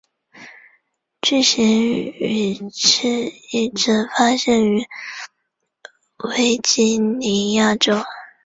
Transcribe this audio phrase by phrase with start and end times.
[1.21, 3.07] 巨型羽翅
[3.51, 4.83] 鲎则发现于
[6.17, 8.01] 维吉尼亚州。